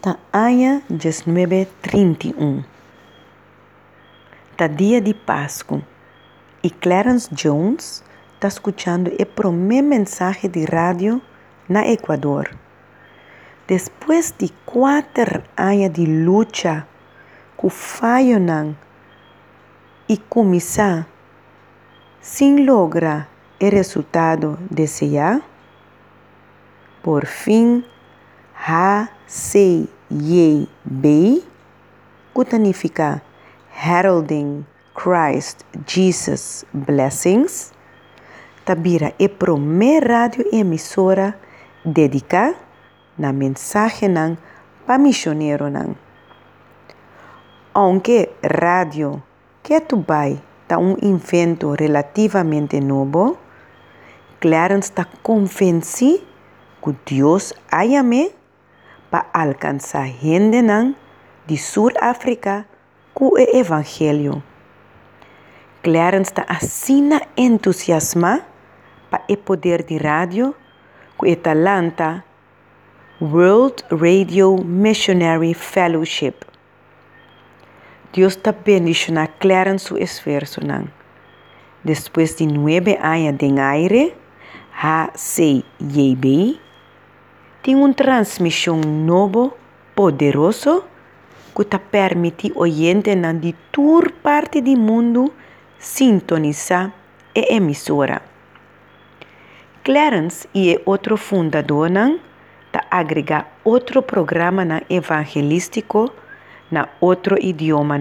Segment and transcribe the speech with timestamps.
[0.00, 2.64] Ta año 1931.
[4.56, 5.82] Ta dia de Páscoa.
[6.62, 8.04] E Clarence Jones
[8.34, 11.20] está escuchando o primeiro mensagem de rádio
[11.68, 12.56] na Equador.
[13.66, 16.86] Depois de quatro anos de luta,
[17.56, 18.76] com falho
[20.08, 21.08] e começar,
[22.20, 23.28] sem lograr
[23.60, 25.42] o resultado desejado,
[27.02, 27.84] por fim,
[28.68, 31.42] ha sei ye be,
[32.34, 33.22] que significa
[33.72, 37.72] heralding Christ Jesus blessings,
[38.66, 41.34] tabira é primeira rádio emissora
[41.82, 42.56] dedicada
[43.16, 44.36] na mensagem
[44.84, 45.96] para missionário nan.
[47.72, 49.22] Aunque rádio
[49.62, 53.38] que tu vai tá um invento relativamente novo,
[54.40, 56.22] Clarence está convencido
[56.82, 58.37] que Deus ayame
[59.10, 60.94] para alcançar gente nan
[61.46, 62.66] de Sul-África
[63.14, 64.42] com o Evangelho.
[65.82, 68.42] Clarence está assim entusiasmado
[69.10, 70.54] para o poder de rádio
[71.16, 72.24] com o talanta
[73.20, 76.34] World Radio Missionary Fellowship.
[78.12, 80.60] Deus está bendicionando Clarence o esforço.
[81.82, 84.14] Depois de nove anos de aire,
[84.72, 86.60] ha sei bem
[87.68, 89.52] tem uma transmissão novo,
[89.94, 90.84] poderoso,
[91.54, 95.30] que te permite oyente de toda parte do mundo
[95.78, 96.90] sintonizar
[97.36, 98.22] a emissora.
[99.84, 101.90] Clarence e outro fundador
[102.72, 106.10] ta agregar outro programa na evangelístico
[106.70, 107.98] na outro idioma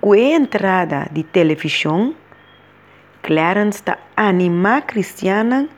[0.00, 2.12] Com a entrada de televisão,
[3.22, 5.68] Clarence ta anima cristiana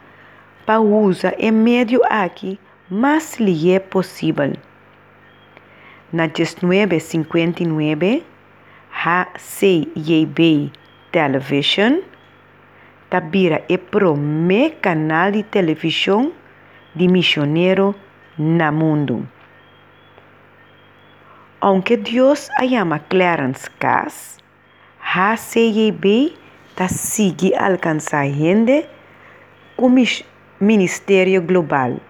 [0.64, 4.52] para usar o meio aqui mais lhe é possível.
[6.12, 8.22] Na 1959,
[9.04, 10.70] a CIB
[11.10, 12.00] Television
[13.08, 16.32] tabira o primeiro canal de televisão
[16.94, 17.94] de missionário
[18.38, 19.28] no mundo.
[21.60, 24.38] Aunque Deus a chama Clarence Cass,
[25.14, 26.36] a CIB
[26.70, 28.86] está sigue alcançar gente
[30.62, 32.00] Ministério Global.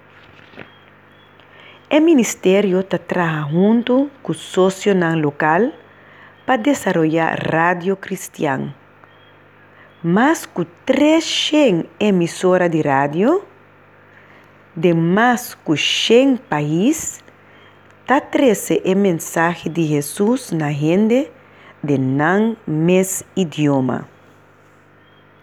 [1.90, 5.72] O Ministério está junto com o sócio local
[6.44, 8.74] para desenvolver rádio cristã.
[10.04, 13.42] Mais que 300 emissoras de rádio,
[14.76, 17.24] de mais que 100 países,
[18.02, 21.30] está trazendo a mensagem de Jesus na gente
[21.82, 24.06] de não mes idioma.